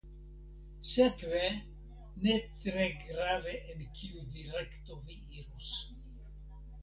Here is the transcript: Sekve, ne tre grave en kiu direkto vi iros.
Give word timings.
Sekve, 0.81 1.51
ne 2.21 2.33
tre 2.61 2.87
grave 3.03 3.53
en 3.73 3.83
kiu 3.99 4.25
direkto 4.37 4.97
vi 5.11 5.19
iros. 5.43 5.69